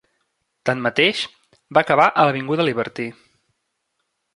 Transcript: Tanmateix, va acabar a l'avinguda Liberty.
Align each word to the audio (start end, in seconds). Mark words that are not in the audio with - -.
Tanmateix, 0.69 1.21
va 1.79 1.85
acabar 1.85 2.09
a 2.23 2.27
l'avinguda 2.31 2.69
Liberty. 2.71 3.11